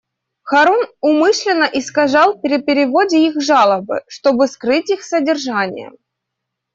Харун 0.41 0.81
умышленно 1.03 1.65
искажал 1.79 2.39
при 2.41 2.57
переводе 2.59 3.19
их 3.27 3.39
жалобы, 3.39 4.01
чтобы 4.07 4.47
скрыть 4.47 4.89
их 4.89 5.03
содержание. 5.03 5.91